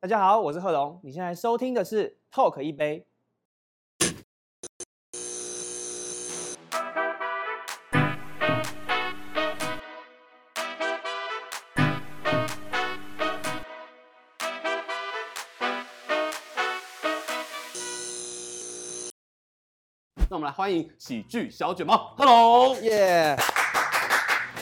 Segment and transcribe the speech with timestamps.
[0.00, 3.04] 大家好，我是贺龙，你现在收听的是 Talk 一杯。
[20.30, 23.36] 那我们来欢迎喜剧小卷毛，Hello，耶.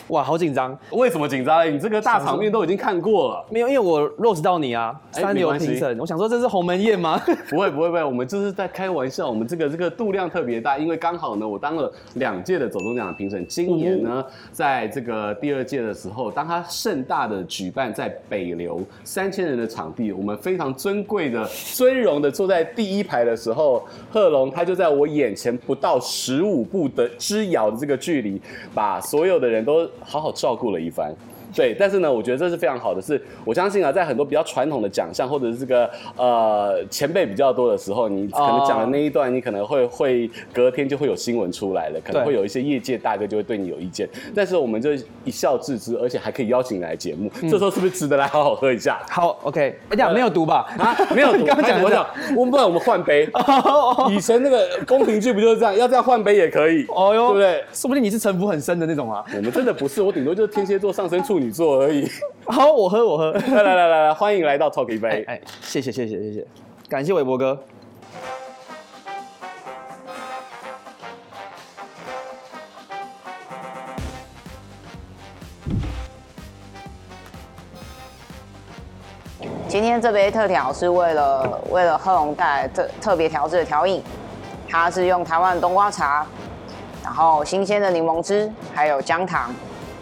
[0.09, 0.77] 哇，好紧张！
[0.93, 1.73] 为什么紧张？
[1.73, 3.45] 你这个大场面都已经看过了。
[3.51, 5.99] 没有，因为我 roast 到你啊，三流评审。
[5.99, 7.21] 我想说这是鸿门宴吗？
[7.51, 9.29] 不会，不会，不会，我们就是在开玩笑。
[9.29, 13.45] 我们这个这个度量特别大，因为刚好呢，我当了两届的走中奖的评审。
[13.49, 28.41] 今年呢，在这个第二届的时候，当他盛大的举办在北流三千人的场地，我们非常尊贵的尊荣的坐在第一排的时候，贺龙他就在我眼前不到十五步的之遥的这个距离，
[28.73, 29.85] 把所有的人都。
[30.01, 31.15] 好好照顾了一番。
[31.57, 44.91] 对，但是呢，我觉得这是非常好的，是我相信啊，在很多比较传统的奖项或者是这个呃前辈比较多的时候，你可能讲的那一段，你可能会会隔天就会有新闻出来了，可能会有一些业界大哥就会对你有意见，但是我们就
[45.25, 49.01] 一笑置之，而且还可以邀请你来节目，这时候是不是值得来好好喝一下？
[49.09, 50.67] 好，OK，哎呀，没有毒吧？
[50.79, 51.47] 啊，没有毒。
[51.47, 53.27] 刚刚讲我讲，我们不然我们换杯。
[54.11, 55.77] 以前那个宫廷剧不就是这样？
[55.77, 56.85] 要这样换杯也可以。
[56.89, 57.65] 哦哟，对不对？
[57.73, 59.25] 说不定你是城府很深的那种啊。
[59.37, 62.09] 我们真的不是，我顶多就是天蝎座上升处女座而已。
[62.47, 63.33] 好，我喝，我喝。
[63.55, 65.25] 来来来来来，欢迎来到 Talk 一杯。
[65.27, 66.47] 哎，谢谢谢谢谢谢，
[66.89, 67.59] 感谢韦伯哥。
[79.69, 84.03] 今天这杯特调是为了为了贺龙带来特特别调制的调饮，
[84.69, 86.25] 它是用台湾冬瓜茶，
[87.03, 89.53] 然后新鲜的柠檬汁，还有姜糖。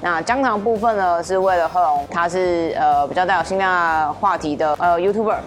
[0.04, 5.38] 那姜糖部分呢，是为了贺龙，他是呃比较带有辛辣话题的呃 YouTuber。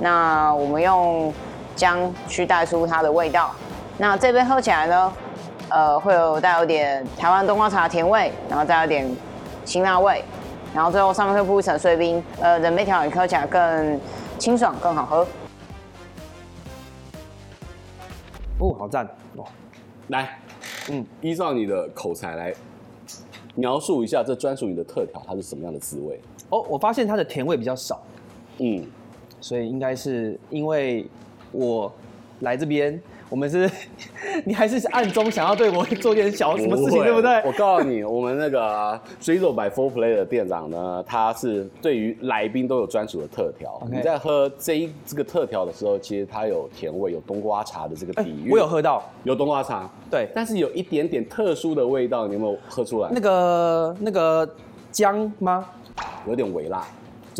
[0.00, 1.32] 那我们用
[1.76, 3.52] 姜去带出它的味道。
[3.98, 5.12] 那这杯喝起来呢，
[5.68, 9.08] 呃会有带有点台湾冬瓜茶甜味，然后带有点
[9.64, 10.24] 辛辣味，
[10.74, 14.00] 然后最后上面会铺一层碎冰，呃人杯调饮喝起来更
[14.40, 15.24] 清爽，更好喝。
[18.58, 19.06] 哦，好赞
[19.36, 19.44] 哦！
[20.08, 20.36] 来，
[20.88, 22.52] 嗯，依照你的口才来。
[23.54, 26.20] 描述一下这专属你的特调，它是什么样的滋味？
[26.50, 28.02] 哦，我发现它的甜味比较少，
[28.58, 28.84] 嗯，
[29.40, 31.06] 所以应该是因为
[31.52, 31.92] 我
[32.40, 33.70] 来这边，我们是，
[34.44, 37.40] 你还是暗中想要对我做点小什么事情，对不对？
[37.44, 43.80] 我告诉你， 我们那个 Drizzle by 4Play 的店长呢，他是对于来宾都有专属的特调。
[43.90, 48.50] 你在喝这一这个特调的时候，其实它有甜味，有冬瓜茶的这个底蕴。
[48.50, 53.08] 我有喝到，有冬瓜茶，对，但是有一点点特殊的味道，你有没有喝出来？
[53.12, 54.48] 那个那个
[54.90, 55.64] 姜吗？
[56.26, 56.84] 有点微辣。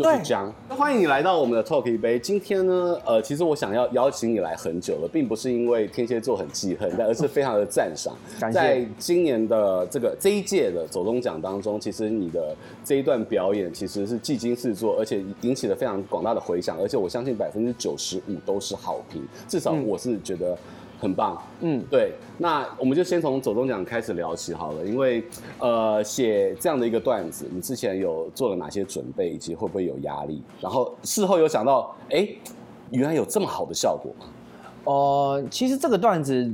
[0.01, 0.53] 就是姜。
[0.67, 2.17] 那欢迎你来到我们的 Talk 一杯。
[2.17, 8.15] 今天呢，呃，其实我想要邀请你来很久了，并不是因为天蝎座很记恨，但而是非常的赞赏。
[8.51, 19.23] 在今年的这个这一届的走中奖当中，其实你的这一段表演其实是技惊四座，而且引起了非常广大的回响，而且我相信百分之九十五都是好评。
[19.47, 20.57] 至少我是觉得。
[21.01, 25.23] 很棒，嗯，对，那我们就先从左中奖开始聊起好了，因为
[25.57, 30.43] 呃，写这样的一个段子，你之前有做了哪些准备，以及会不会有压力？
[30.61, 32.27] 然后事后有想到，哎，
[32.91, 34.27] 原来有这么好的效果吗？
[34.83, 34.93] 哦、
[35.41, 36.53] 呃，其实这个段子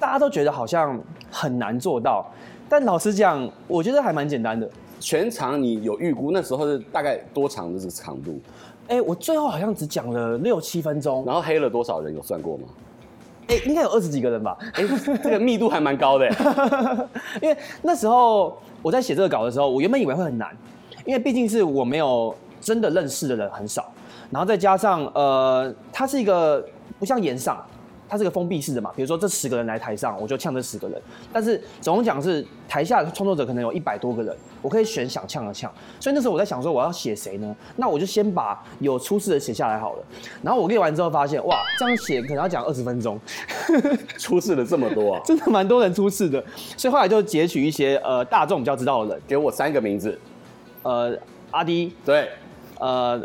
[0.00, 2.26] 大家都觉得好像很难做到，
[2.68, 4.68] 但老实讲，我觉得还蛮简单的。
[4.98, 8.40] 全场你有预估那时候是大概多长的这个长度？
[8.88, 12.12] 哎，我最后好像只讲了六七分钟，然后黑了多少人？
[12.14, 12.64] 有算过吗？
[13.48, 14.56] 哎、应该有二十几个人吧？
[14.74, 14.84] 哎、
[15.22, 16.28] 这个密度还蛮高的。
[17.40, 20.56] 因为那时候我在写这个稿的时候，我原本以为会很难，
[21.04, 23.90] 因为毕竟是我没有真的认识的人很少，
[24.30, 26.64] 然后再加上呃，它是一个
[26.98, 27.64] 不像演上。
[28.08, 31.00] 它是个封闭式的嘛，比如说这十个人来台上，我就呛这十个人。
[31.32, 35.72] 但是总共讲是台下创作者可能有一百多个人，我可以选想呛的呛。
[35.98, 37.56] 所以那时候我在想说我要写谁呢？
[37.76, 40.04] 那我就先把有出事的写下来好了。
[40.42, 43.18] 然后我列完之后发现，哇，这样写可能要讲二十分钟。
[44.18, 46.42] 出事了这么多啊， 真的蛮多人出事的。
[46.76, 50.18] 所以后来就截取一些呃大众比较知道的人，给我三个名字，
[50.82, 51.18] 呃，
[51.50, 52.28] 阿迪，对。
[52.78, 53.18] 呃，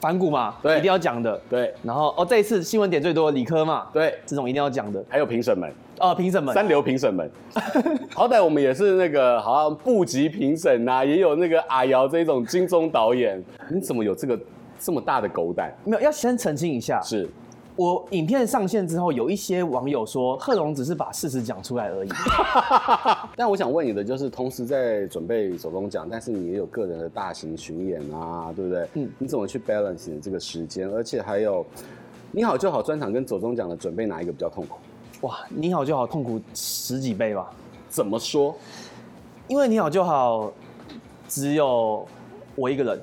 [0.00, 1.72] 反骨嘛，对，一定要讲的，对。
[1.82, 5.02] 然后哦，这一次新闻点最多的理科嘛，对，这种一定要讲的。
[5.08, 7.30] 还有评审们，哦，评审们，三流评审们，
[8.14, 14.38] 好歹我们也是那个好像部级评审呐，也有那个阿瑶这种金钟导演，你怎么有这个
[14.78, 15.72] 这么大的狗胆？
[15.84, 17.28] 没有，要先澄清一下，是
[17.80, 22.10] 我影片上线之后，有一些网友说贺龙只是把事实讲出来而已。
[23.34, 28.86] 但我想问你的就是，同时在准备走中奖，但是你也有个人的大型巡演啊，对不对？
[28.96, 30.90] 嗯，你怎么去 balance 你这个时间？
[30.90, 31.64] 而且还有，
[32.30, 35.26] 你好就好专场跟走中奖的准备哪一个比较痛苦？
[35.26, 37.50] 哇，你好就好痛苦十几倍吧？
[37.88, 38.54] 怎么说？
[39.48, 40.52] 因为你好就好
[41.26, 42.06] 只有
[42.54, 43.00] 我一个人。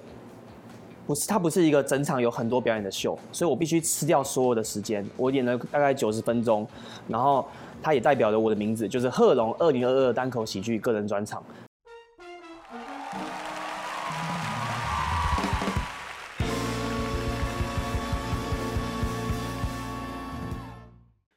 [1.07, 5.07] 不是，它不是一个整场有很多表演的秀，所以我必须吃掉所有的时间。
[5.15, 6.67] 我演了大概九十分钟，
[7.07, 7.47] 然后
[7.81, 11.41] 它也代表了我的名字，就是贺龙二零二二单口喜剧个人专场。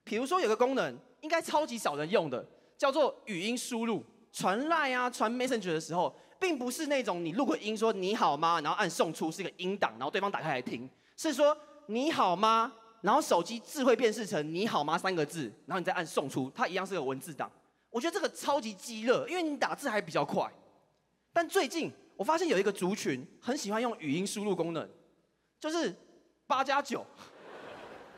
[0.03, 2.45] 比如说有个功能，应该超级少人用的，
[2.77, 6.13] 叫做语音输入，传赖啊，传 Messenger 的时候。
[6.41, 11.57] 并不是那种你录个音说你好吗，然后按送出是一个音档，然后对方打开来听，是说
[11.87, 12.73] 你好吗，
[13.03, 17.51] 然后手机智慧辨识成你好吗三个字，然后你再按送出，它一样是个文字档。
[17.91, 20.51] 我觉得这个超级鸡肋，因为你打字还比较快。
[21.33, 24.89] 但最近我发现有一个族群很喜欢用语音输入功能，
[25.61, 25.95] 就是
[26.47, 27.05] 八加九。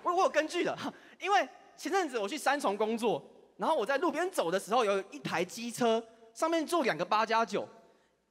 [0.03, 0.77] 我我有根据的，
[1.21, 3.23] 因为前阵子我去三重工作，
[3.57, 6.03] 然后我在路边走的时候，有一台机车
[6.35, 7.67] 上面坐两个八加九。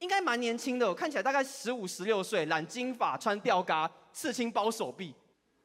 [0.02, 5.14] 应该蛮年轻的，我看起来大概十五、十六岁，染金发，穿吊嘎，刺青包手臂，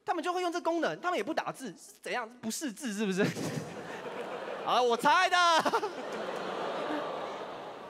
[0.06, 2.28] 他们就会用这功能，他们也不打字，是怎样？
[2.40, 3.26] 不识字是不是？
[4.64, 5.36] 啊，我猜的。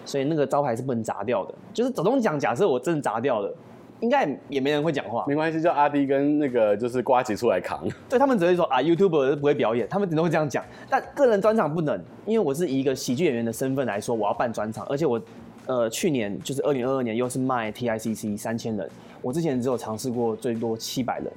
[0.07, 3.55] 所以那个招牌是不能砸掉的，就是走钟奖，假设我真的砸掉了，
[4.01, 5.27] 应该也没人会讲话。
[5.29, 7.87] 没关系，叫阿迪跟那个就是瓜吉出来扛。
[8.09, 10.65] 对，他们只会说啊，YouTuber 不会表演，他们只能会这样讲。
[10.89, 15.21] 但个人专场不能，因为我是以一个喜剧演员的身份来说，我要办专场，而且我。
[15.69, 18.89] 呃，去年就是二零二二年，又是卖 TICC 三千人。
[19.21, 21.31] 我之前只有尝试过最多七百人，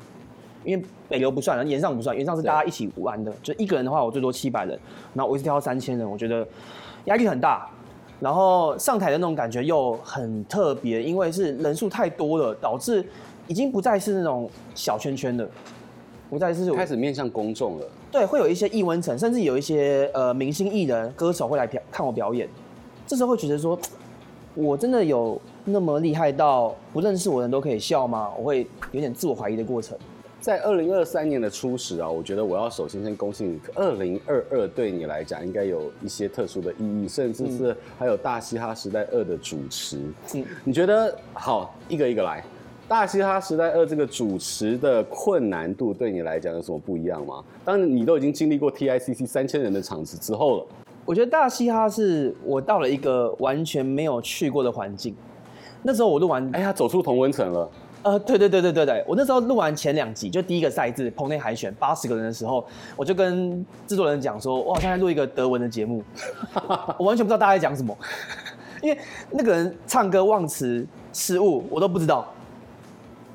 [0.63, 3.33] 因为北流不算，然后炎上不算，炎上是大家一起玩的。
[3.43, 4.79] 就一个人的话，我最多七百人。
[5.13, 6.47] 然后我一直跳到三千人，我觉得
[7.05, 7.69] 压力很大。
[8.21, 13.05] 然后上台的那种感觉又很特别，因为是人数太多了，导致
[13.47, 15.45] 已经不再是那种小圈圈的，
[16.29, 17.85] 不再是开始面向公众了。
[18.09, 22.47] 对，会有一些艺文层，甚至有一些呃明星艺人、歌手会来表看我表演。
[23.05, 23.77] 这时候会觉得说。
[24.53, 28.31] 我真的有那么厉害到不认识我的人都可以笑吗？
[28.38, 29.98] 我会有点自我怀疑的过程。
[30.42, 40.00] 在二零二三年的初始啊，我觉得我要首先先恭喜你，二零二二对你来讲应该有一些特殊的意义，甚至是还有《大嘻哈时代二》的主持。
[40.33, 42.42] 嗯，你觉得好，一个一个来，
[42.89, 47.44] 《大嘻哈时代二》这个主持的困难度对你来讲有什么不一样吗？
[47.63, 50.65] 当，你都已经经历过 TICC 三千人的场子之后了。
[51.06, 55.15] 我觉得大嘻哈是我到了一个完全没有去过的环境。
[55.83, 57.69] 那时候我录完，哎呀，走出同温层了。
[58.03, 62.65] 呃，对对对对对对，我那时候录完前两集，就第一个赛制棚内海选八十个人的时候，
[62.95, 66.03] 我就跟制作人讲说，我好像在录一个德文的节目，
[66.98, 67.95] 我完全不知道大家在讲什么，
[68.81, 68.98] 因为
[69.31, 72.31] 那个人唱歌忘词失误，我都不知道。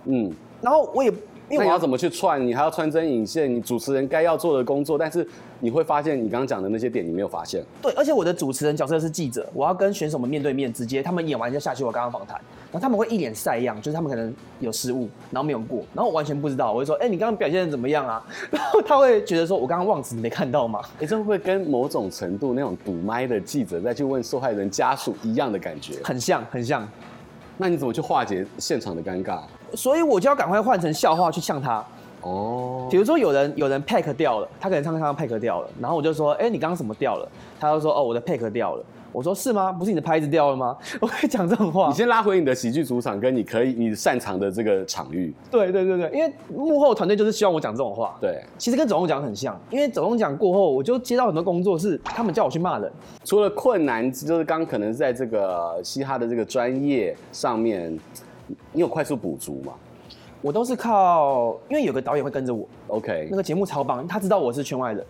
[0.04, 1.12] 嗯，然后我也。
[1.48, 2.44] 因为你要怎么去串？
[2.44, 5.26] 你还要穿针引线，你主持人该要做的工作，但是
[5.60, 7.64] 你会发现你刚刚讲的那些点你没有发现。
[7.80, 12.34] 对，而且我的主持人角色是记者，我要跟选手们面对面直接，他们演完就下去我刚刚访谈，
[12.72, 18.24] 然后他们会一脸晒样，就是他们可能有失误，然后没有过，然后我完全不知道，我就说，哎、欸，你刚刚表现的怎么样啊？
[18.50, 20.80] 然后他会觉得说，我刚刚忘词，你没看到吗？
[20.98, 25.94] 你这会不会跟某种程度那种堵麦的记者再去问受害人家属一样的感觉？
[26.02, 26.86] 很像，很像。
[27.56, 29.40] 那你怎么去化解现场的尴尬？
[29.74, 31.84] 所以我就要赶快换成笑话去呛他。
[32.22, 37.28] 哦，比如说有人有人 pack 掉了，他可能唱唱 pack 掉了，然后我就说，哎、欸，你刚刚什么掉了？
[37.60, 38.84] 他就说，哦，我的 pack 掉了。
[39.12, 39.72] 我说是吗？
[39.72, 40.76] 不是你的拍子掉了吗？
[41.00, 41.88] 我会讲这种话。
[41.88, 45.32] 你先拉回你的喜剧主场，跟你可以你擅长的这个场域。
[45.50, 48.14] 对对对对，因为幕后团队就是希望我讲这种话。
[48.20, 52.92] 对，其实跟总统奖很像，因为总统奖过后，我就接到很多工作是他们叫我去骂人。
[53.24, 57.98] 除了困难，就是刚可能在这个嘻哈的这个专业上面，
[58.72, 59.74] 你有快速补足吗？
[60.42, 62.68] 我都是靠，因为有个导演会跟着我。
[62.88, 65.04] OK，那个节目超棒，他知道我是圈外人。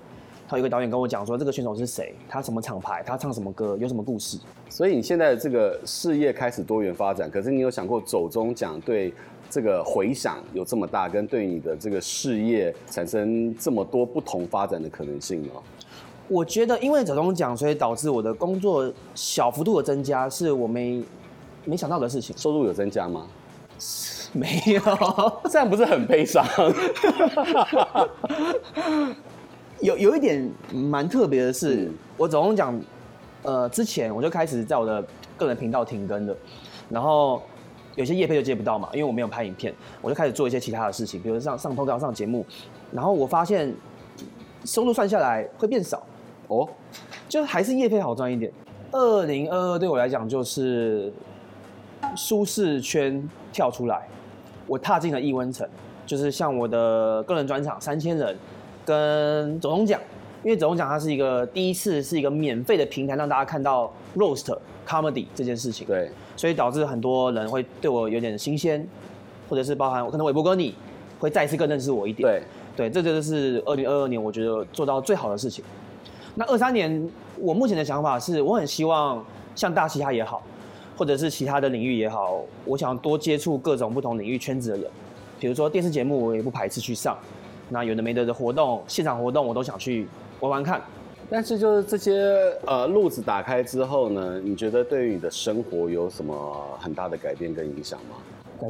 [0.48, 4.38] 他有一个导演跟我讲说，这个选手是谁，他什么厂牌，他唱什么歌，有什么故事。
[4.68, 9.12] 所以你现在的这个事业开始多元发展，可是你有想过走中奖对
[9.50, 15.60] 这个回响有这么大，跟对你的这个事业产生这么多不同发展的可能性吗？
[16.28, 21.02] 我觉得因为走中奖，所以导致我的工作小幅度的增加，是我没
[21.66, 22.34] 没想到的事情。
[22.38, 23.26] 收入有增加吗？
[24.32, 24.80] 没有，
[25.50, 26.44] 这样不是很悲伤？
[29.80, 32.78] 有有一点蛮特别的是，嗯、我总共讲，
[33.42, 35.04] 呃，之前我就开始在我的
[35.36, 36.34] 个人频道停更了，
[36.88, 37.42] 然后
[37.94, 42.44] 有些业配就接不到嘛，因为我没有拍影片，我就开始做一些其他的事情，比如上上通告、上节目，
[42.90, 43.74] 然后我发现
[44.64, 46.02] 收入算下来会变少，
[46.48, 46.66] 哦，
[47.28, 48.50] 就还是业配好赚一点。
[48.92, 51.12] 二零二二对我来讲就是
[52.16, 54.08] 舒适圈跳出来，
[54.66, 55.68] 我踏进了异温层，
[56.06, 58.36] 就是像我的个人专场三千人，
[58.84, 60.00] 跟总统奖，
[60.42, 65.86] 因为总统奖它是一个第一次是一个免费的平台，让大家看到 roast comedy 这件事情。
[65.86, 66.10] 对。
[66.38, 68.86] 所以导致很多人会对我有点新鲜，
[69.48, 70.74] 或者是包含我可能韦伯哥你
[71.18, 72.28] 会再一次更认识我一点。
[72.76, 75.64] 对，对，这就是二零二二年我觉得做到最好的事情。
[76.34, 79.24] 那二三年我目前的想法是，我很希望
[79.54, 80.42] 像大嘻哈也好，
[80.96, 84.90] 或者是其他的领域也好，我想多接触各种不同领域圈子的人，
[85.38, 87.16] 比如说电视节目我也不排斥去上，
[87.68, 90.08] 那有的没的的活动，现场活动我都想去
[90.40, 90.80] 玩玩看。
[91.28, 98.16] 但是就是这些呃路子打开之后呢，你觉得对于你的生活有什么很大的改变跟影响吗？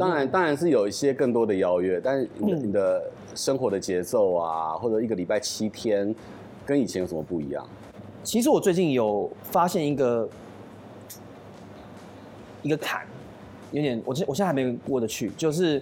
[0.01, 6.13] 当然，当然是有一些更多的邀约，但是你的，你的生活的节奏啊，或者一个礼拜七天，
[6.65, 7.65] 跟以前有什么不一样？
[8.25, 10.29] 其实我最近有发现一个
[12.67, 13.01] 一个坎，
[13.71, 15.81] 有点我现我现在还没过得去，就是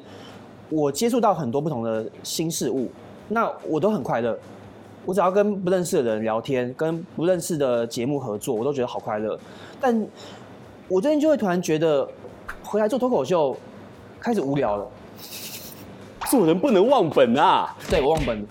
[0.68, 2.90] 我接触到很多不同的新事物，
[3.28, 4.38] 那我都很快乐。
[5.06, 9.38] 我只要跟不认识的人聊天，跟不认识的节目合作，我都觉得好快乐。
[9.80, 10.06] 但
[10.88, 12.06] 我最近就会突然觉得，
[12.62, 13.56] 回来做脱口秀
[14.20, 14.86] 开始无聊了。
[16.30, 17.76] 做人不能忘本啊！
[17.88, 18.46] 对，我忘本，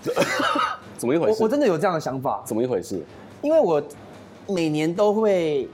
[0.96, 1.38] 怎么一回事？
[1.40, 2.40] 我我真的有这样的想法。
[2.44, 3.02] 怎么一回事？
[3.42, 3.82] 因为我
[4.46, 5.68] 每年都会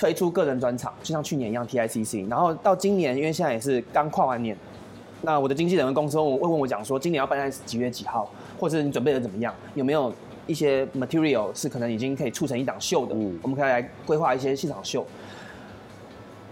[0.00, 4.56] 推出个人专场，就像去年一样 TICC，然后到今年，因为现在也是刚跨完年，
[5.20, 8.26] 那我的经纪人跟公司会问我讲说，今年要办在几月几号？
[8.58, 9.54] 或者你准备的怎么样？
[9.74, 10.10] 有没有
[10.46, 13.14] 一些 material 是可能已经可以促成一档秀的？
[13.14, 15.04] 嗯，我们可以来规划一些现场秀。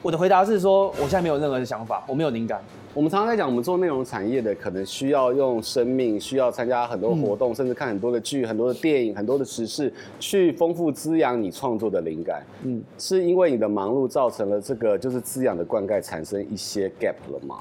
[0.03, 2.63] 我的回答是说，我现在没有任何的想法，我没有灵感。
[2.95, 12.43] 我们常常在讲，我们做内容产业的，可能需要用生命，需要参加很多活动，嗯、甚至看很多的剧、很多的电影、很多的时事，去丰富滋养你创作的灵感。
[12.63, 17.59] 嗯，是因为你的忙碌造成了这个就是滋养的灌溉产生一些 gap 了吗？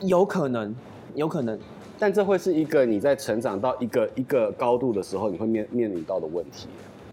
[0.00, 0.74] 有可能，
[1.14, 1.58] 有可能。
[1.98, 6.68] 但这会是一个你在成长到一个一个高度的时候，你会面面临到的问题。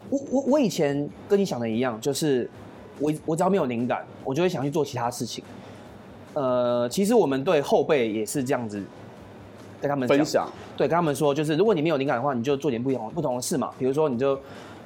[0.09, 2.49] 我我我以前跟你想的一样，就是
[2.99, 5.43] 我我只要没有灵感，我就会想去做其他事情。
[6.37, 8.83] 呃，其实我们对后辈也是这样子
[9.81, 13.71] 跟他们分享，对，跟他们说，就是如果你没有灵感的话，你就做点不同不同的事嘛。
[13.79, 14.39] 比如说，你就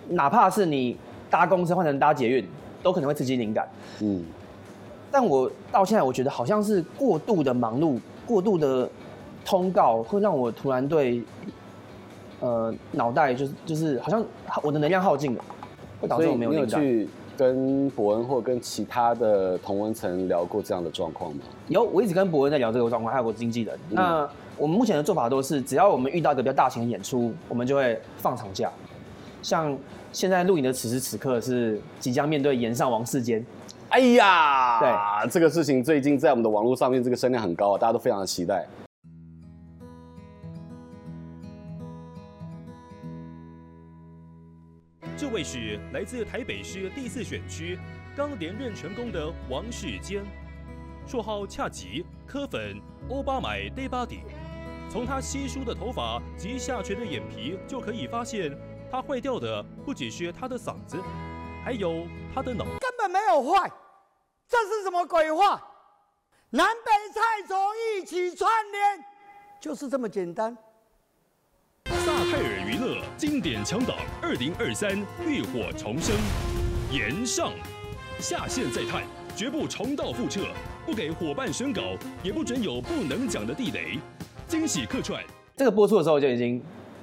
[0.09, 0.95] 哪怕是你
[1.29, 2.47] 搭公车换成搭捷运，
[2.81, 3.67] 都可能会刺激灵感。
[4.01, 4.23] 嗯。
[5.11, 8.89] 但我到现在，我觉得好像是过度的忙碌，过度的。
[9.43, 11.19] 通告会让我突然对，
[12.41, 14.23] 呃，脑袋就是就是好像
[14.61, 15.43] 我的能量耗尽了，
[15.99, 16.69] 会导致我没有灵感。
[16.69, 17.09] 所以你有去
[17.41, 21.41] 跟博恩或跟其他的同文层聊过这样的状况吗？
[21.69, 23.75] 有，我一直跟博恩在聊这个状况，还有我经纪人。
[23.89, 24.29] 嗯、那
[24.59, 28.71] 我们目前的做法都是，只要我们遇到一个比较大型的演出，我们就会放长假。
[29.41, 29.75] 像
[30.11, 33.43] 现在录影的此时此刻是即将面对延上王世坚。
[33.89, 38.67] 哎呀，对，这个事情最近在我们的网络上面这个声量很高啊，大家都非常的期待。
[45.43, 47.77] 是来自台北市第四选区，
[48.15, 50.23] 刚连任成功的王世坚，
[51.07, 54.21] 绰号恰吉、柯粉、欧巴买 Day Body。
[54.89, 58.57] 从他稀疏的头发及下垂的眼皮就可以发现，
[58.91, 60.97] 他坏掉的不只是他的嗓子，
[61.63, 62.65] 还有他的脑。
[62.65, 63.71] 根本没有坏，
[64.49, 65.65] 这是什么鬼话？
[66.49, 67.57] 南北菜种
[67.95, 69.05] 一起串联，
[69.61, 70.57] 就是这么简单。
[71.85, 72.80] 萨泰尔娱乐
[73.21, 74.97] 经典强档二零二三
[75.27, 76.15] 浴火重生，
[76.91, 77.51] 延上
[78.17, 79.03] 下线再探，
[79.35, 80.41] 绝不重蹈覆辙，
[80.87, 81.83] 不给伙伴审稿，
[82.23, 83.99] 也不准有不能讲的地雷。
[84.47, 85.23] 惊喜客串，
[85.55, 86.59] 这个播出的时候就已经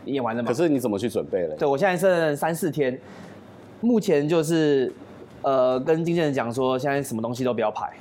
[0.07, 0.49] 演完了吗？
[0.49, 1.55] 可是你怎么去准备了？
[1.55, 3.01] 对，我现在剩三四天，
[3.81, 4.93] 目前就是
[5.43, 7.93] 呃跟经纪人讲说，现在什么东西都不要排。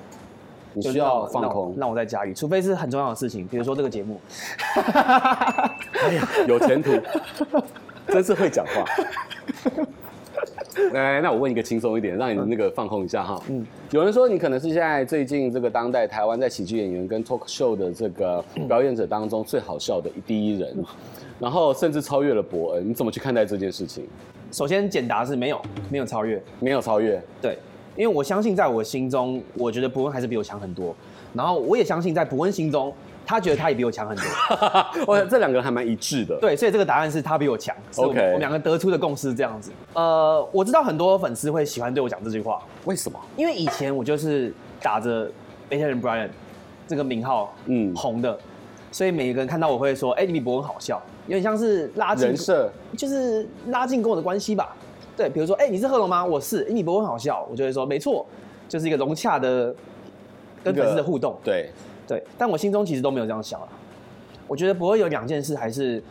[0.74, 4.20] 你需要放空，让我在家里，除非是很重要的事情，比如说这个节目。
[4.74, 6.92] 哎呀，有前途，
[8.08, 8.86] 真是会讲话。
[10.94, 13.42] 来，那我问一个轻松一点，让你那个放空一下哈。
[13.50, 13.66] 嗯。
[13.92, 20.76] 有人说你可能是现在最近这个当代台湾在喜剧演员跟 talk show 的这个表演者当中最好笑的第一人，
[21.40, 24.06] 然后甚至超越了伯恩，你怎么去看待这件事情？
[24.52, 25.60] 首先简答是没有，
[25.90, 27.58] 没有超越，没有超越，对。
[27.96, 30.96] 因为我相信，在我心中，我觉得伯恩还是比我强很多。
[31.34, 32.94] 然后我也相信，在伯恩心中，
[33.28, 34.26] 他觉得他也比我强很多。
[35.06, 36.38] 我 这两个人还蛮一致的。
[36.40, 37.76] 对，所以这个答案是他比我强。
[37.98, 39.70] OK，我们两个得出的共识是这样子。
[39.94, 42.64] 呃，我知道很多粉丝会喜欢对我讲这句话。
[42.86, 43.20] 为什么？
[43.36, 45.30] 因为以前我就是打着
[45.70, 46.30] and Brian
[46.88, 48.40] 这个名号，嗯红的，
[48.92, 54.74] 所以每个人看到我会说，哎、欸，你比伯恩好笑，有点像是拉近人设，就是拉近跟我的关系吧。
[55.18, 56.24] 对，比如说，哎、欸，你是贺龙吗？
[56.24, 58.26] 我是，你伯恩好笑，我就会说，没错，
[58.70, 59.76] 就是一个融洽的
[60.64, 61.36] 跟粉丝的互动。
[61.44, 61.72] 对
[62.08, 63.68] 对，但我心中其实都没有这样想啊。
[64.48, 66.02] 我觉得不会有两件事还是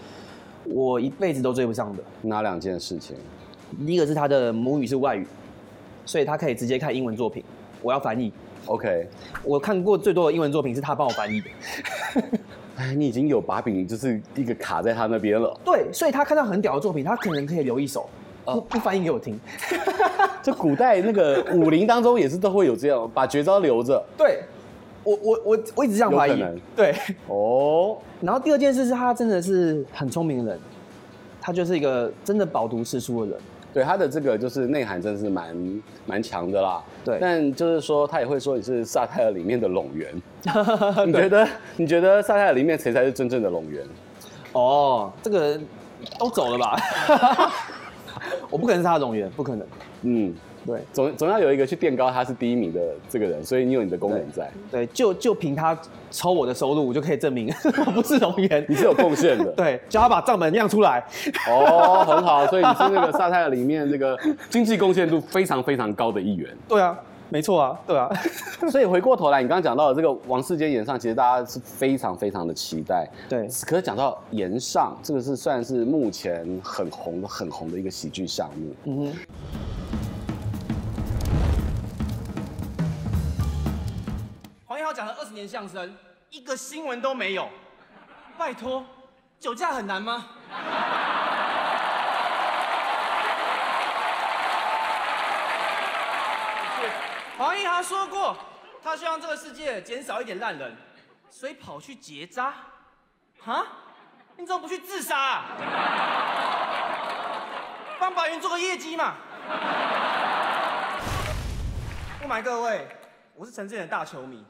[0.65, 2.03] 我一辈子都追不上的。
[2.23, 3.17] 哪两件事情？
[3.87, 5.26] 第一个是他的母语是外语，
[6.05, 7.43] 所以他可以直接看英文作品，
[7.83, 8.33] 我要翻译。
[8.67, 9.09] OK，
[9.43, 11.49] 我看过最多的英文作品是他帮我翻译的。
[12.76, 15.59] 哎，你已经有把柄，就是一个卡在他那边了。
[15.65, 18.09] 对，所以他看到很屌的作品，他可能可以留一手，
[18.45, 19.38] 不不翻译给我听。
[20.43, 24.05] 这古代那个武林当中也是都会有这样，把绝招留着。
[24.17, 24.43] 对，
[25.06, 26.44] 我我我我一直这样怀疑。
[26.75, 26.94] 对，
[27.28, 27.96] 哦。
[28.20, 30.60] 然后第二件事是他真的是很聪明的人，
[31.40, 33.40] 他就是一个真的饱读诗书的人。
[33.72, 36.82] 对他的这个就是内涵真的是蛮蛮强的啦。
[37.04, 40.10] 对，但就是说他也会说你是萨泰尔里面的拢源。
[41.06, 43.86] 你觉得你觉得萨泰尔里面谁才是真正的拢源？
[44.52, 45.60] 哦，这个
[46.18, 46.76] 都走了吧？
[48.50, 49.66] 我不可能是他的拢源，不可能。
[50.02, 50.34] 嗯。
[50.66, 54.50] 对，总总要有一个去垫高他是第一名的这个人，所以你有你的功能在。
[54.70, 55.78] 对，对就就凭他
[56.11, 57.52] 抽我的收入，我就可以证明
[57.87, 59.44] 我 不是龙岩，你是有贡献的。
[59.52, 61.04] 对，叫他把账本亮出来。
[61.49, 64.18] 哦，很好，所以你是那个萨泰尔里面这个
[64.50, 66.49] 经济贡献度非常非常高的一员。
[66.66, 68.08] 对啊，没错啊，对啊。
[68.70, 73.08] 所以回过头来，你刚刚讲到的这个王世坚演上，其实大家是非常非常的期待。
[73.28, 78.75] 对，可是讲到演上，这个是算是目前很红、很红的一个喜剧项目。
[78.85, 79.12] 嗯哼。
[85.37, 85.97] 年相声，
[86.31, 87.49] 一个新闻都没有。
[88.38, 88.85] 拜托，
[89.38, 90.26] 酒驾很难吗？
[97.37, 98.35] 黄义豪说过，
[98.83, 100.75] 他希望这个世界减少一点烂人，
[101.28, 102.55] 所以跑去结扎。
[103.38, 103.66] 哈？
[104.38, 105.45] 你怎么不去自杀啊？
[108.00, 109.16] 帮白云做个业绩嘛。
[112.21, 112.88] 不瞒各位，
[113.35, 114.43] 我是陈志远的大球迷。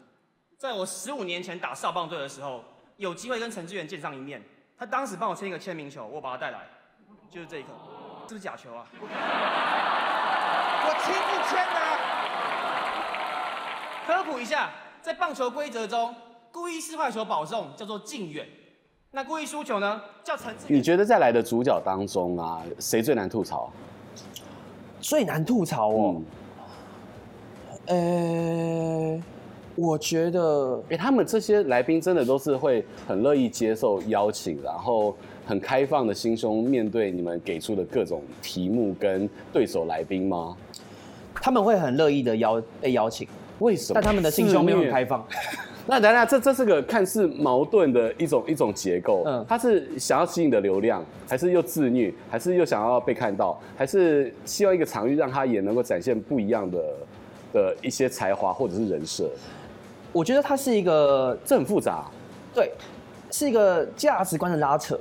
[0.59, 2.65] 在我十五年前打少棒队的时候，
[2.97, 4.43] 有机会跟陈志远见上一面。
[4.79, 6.61] 他当时帮我签一个签名球，我把他带来，
[7.31, 7.69] 就是这一颗，
[8.27, 8.87] 是不是假球啊？
[10.85, 11.81] 我亲自签的。
[14.07, 14.71] 科普一下，
[15.03, 16.15] 在棒球规则中，
[16.51, 18.47] 故意失坏球保送叫做近远，
[19.11, 20.79] 那故意输球呢叫陈志远。
[20.79, 23.71] 你觉得在来的主角当中啊，谁最难吐槽？
[25.01, 26.23] 最难吐槽哦。
[27.87, 28.46] 嗯、呃。
[29.77, 35.15] 我觉得，哎，他们这些来宾真的都是会很乐意接受邀请，然后
[35.47, 40.57] 很开放的心胸面对你们给出的各种题目跟对手来宾吗？
[41.35, 43.95] 他们会很乐意的邀被邀请，为什么？
[43.95, 45.25] 但他们的心胸没有很开放。
[45.89, 49.23] 那等下，这这是个看似矛盾的一种一种结构。
[49.25, 56.83] 嗯，他是想要吸引的流量，还是又自虐，还是又想要被看到，还是希望一个场域让他也能够展现不一样的
[57.53, 59.31] 的一些才华或者是人设？
[60.17, 62.07] 我觉得它是一个，这很复杂，
[62.55, 62.73] 对，
[63.31, 64.99] 是一个价值观的拉扯。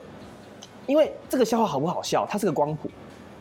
[0.87, 2.89] 因为这个笑话好不好笑，它是个光谱，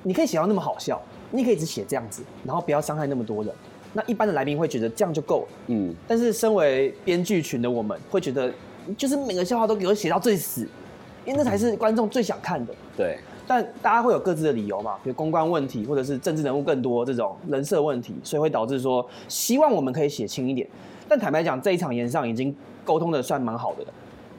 [0.04, 3.52] 你可以写到那么好笑，你可以只写这样子，然后不要伤害那么多人。
[3.92, 5.92] 那一般的来宾会觉得这样就够了，嗯。
[6.06, 8.52] 但是身为编剧群的我们会觉得，
[8.96, 10.68] 就是每个笑话都给我写到最死，
[11.24, 12.72] 因为那才是观众最想看的。
[12.96, 13.18] 对。
[13.48, 20.66] 但大家会有各自的理由嘛，比如公关问题，或者是政治人物更多这种人设问题，所以会导致说，希望我们可以写轻一点。
[21.08, 23.88] 但坦白讲，这一场演上已经沟通的算蛮好的了，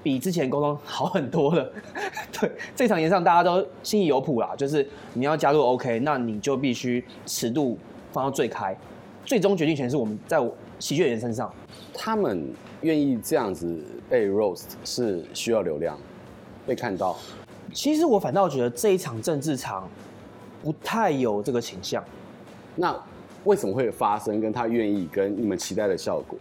[0.02, 1.72] 比之前沟通好很多了。
[2.40, 7.78] 对，这场演上大家都心里有谱啦，就是你要加入 OK，那你就必须尺度
[8.12, 8.76] 放到最开，
[9.24, 10.40] 最终决定权是我们在
[10.80, 11.52] 喜剧演员身上。
[11.94, 15.98] 他们愿意这样子被 roast 是需要流量，
[16.66, 17.16] 被看到。
[17.74, 19.90] 其实我反倒觉得这一场政治场
[20.62, 22.04] 不太有这个倾向。
[22.76, 22.96] 那
[23.46, 24.42] 为什么会发生？
[24.42, 26.38] 跟他愿意跟你们期待的效果？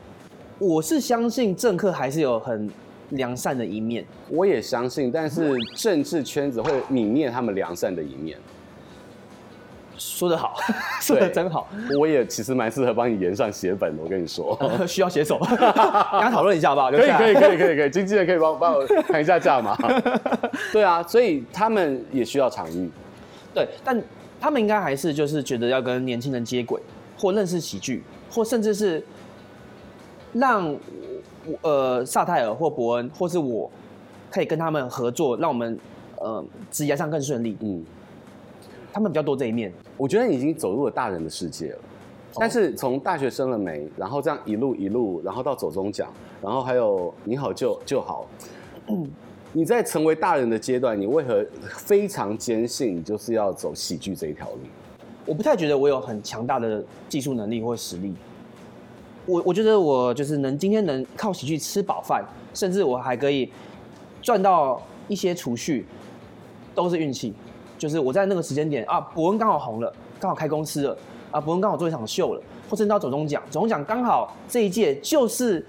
[0.59, 2.71] 我是相信政客还是有很
[3.11, 8.39] 良善的一面，我也相信，但是政治圈子会泯灭他们良善的一面。
[9.97, 10.57] 说得好，
[11.01, 11.69] 说得真好。
[11.99, 16.91] 我也其实蛮适合帮你炎上写本的，我跟你说，呃、 需要写手， 跟他讨论一下好不好？
[16.91, 17.91] 可以，可以，可以，可以，可以。
[17.91, 19.77] 经纪人可以帮帮我谈一下价嘛？
[20.73, 22.91] 对啊，所以他们也需要场域。
[23.55, 24.01] 对，但
[24.41, 26.81] 他们应该还是就是觉得要跟年轻人接轨，
[27.17, 29.05] 或认识喜剧，或甚至是。
[30.35, 30.77] 让
[31.63, 33.71] 呃萨泰尔或伯恩或是我，
[34.31, 35.79] 可以跟他们合作，让我们
[36.17, 37.57] 呃职业上更顺利。
[37.61, 37.83] 嗯，
[38.93, 39.73] 他们比较多这一面。
[39.97, 41.79] 我觉得你已经走入了大人的世界了。
[42.37, 48.27] 但是从大学生了没，然后这样一路一路，然后到走中奖，然后还有你好就就好。
[48.89, 49.09] 嗯，
[49.53, 54.59] 你在成为大人的阶段，你为何非常坚信你就是要走喜剧这一条路？
[55.25, 58.13] 我不太觉得我有很强大的技术能力或实力。
[59.27, 63.51] 我我觉得我就是能今天能靠喜剧吃饱饭，甚至我还可以
[64.21, 65.87] 赚到一些储蓄，
[66.75, 67.33] 都是运气。
[67.77, 70.97] 就是我在那个时间点啊，博恩刚好红了，刚好开公司了
[71.31, 75.67] 啊，博恩刚好做一场秀了，或者到走中奖，走中奖刚好这一届就是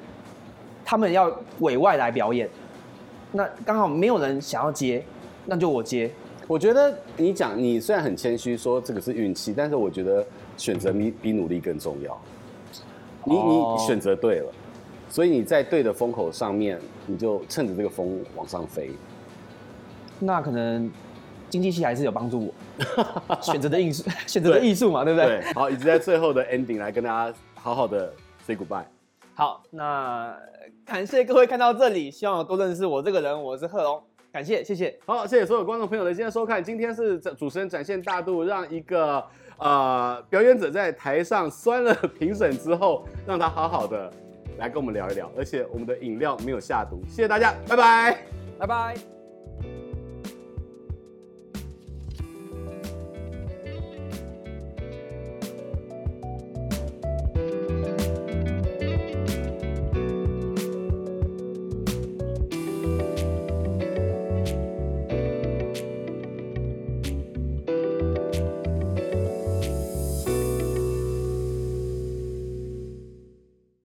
[0.86, 2.48] 他们要委外来表演，
[3.32, 5.04] 那刚好没有人想要接，
[5.46, 6.10] 那就我接。
[6.48, 10.24] 我觉得你讲你虽然很谦虚说这个是运气，但是我觉得
[10.58, 12.16] 选择比比努力更重要。
[13.26, 14.52] 你你选择对了，
[15.10, 18.92] 所以你在对的风口上面，你就趁着这个风往上飞。
[20.20, 20.90] 那可能
[21.50, 22.54] 经济系还是有帮助我
[23.42, 25.42] 选择的艺术， 选择的艺术嘛，对不对？
[25.42, 25.54] 对。
[25.54, 28.14] 好，以及在最后的 ending 来跟大家好好的
[28.46, 28.86] say goodbye。
[29.34, 30.34] 好，那
[30.86, 34.02] 感谢各位看到这里，希望多认识我这个人，我是贺珑。
[34.36, 34.94] 感谢，谢谢。
[35.06, 36.62] 好，谢谢所有观众朋友的今天收看。
[36.62, 39.26] 今天是主持人展现大度，让一个
[39.58, 44.12] 呃表演者在台上酸了评审之后，让他好好的
[44.58, 45.32] 来跟我们聊一聊。
[45.38, 47.02] 而且我们的饮料没有下毒。
[47.08, 48.18] 谢谢大家，拜拜，
[48.60, 49.15] 拜拜。